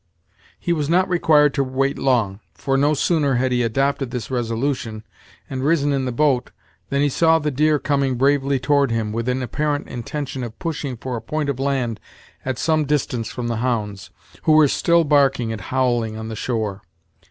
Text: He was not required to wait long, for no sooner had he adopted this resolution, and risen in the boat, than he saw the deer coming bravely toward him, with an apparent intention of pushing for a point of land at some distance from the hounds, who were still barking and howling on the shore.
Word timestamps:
He 0.59 0.73
was 0.73 0.89
not 0.89 1.07
required 1.07 1.53
to 1.53 1.63
wait 1.63 1.95
long, 1.99 2.39
for 2.55 2.75
no 2.75 2.95
sooner 2.95 3.35
had 3.35 3.51
he 3.51 3.61
adopted 3.61 4.09
this 4.09 4.31
resolution, 4.31 5.03
and 5.47 5.63
risen 5.63 5.93
in 5.93 6.05
the 6.05 6.11
boat, 6.11 6.49
than 6.89 7.01
he 7.03 7.07
saw 7.07 7.37
the 7.37 7.51
deer 7.51 7.77
coming 7.77 8.15
bravely 8.15 8.57
toward 8.59 8.89
him, 8.89 9.11
with 9.13 9.29
an 9.29 9.43
apparent 9.43 9.87
intention 9.87 10.43
of 10.43 10.57
pushing 10.57 10.97
for 10.97 11.15
a 11.15 11.21
point 11.21 11.49
of 11.49 11.59
land 11.59 11.99
at 12.43 12.57
some 12.57 12.85
distance 12.85 13.29
from 13.29 13.47
the 13.47 13.57
hounds, 13.57 14.09
who 14.45 14.53
were 14.53 14.67
still 14.67 15.03
barking 15.03 15.51
and 15.51 15.61
howling 15.69 16.17
on 16.17 16.29
the 16.29 16.35
shore. 16.35 16.81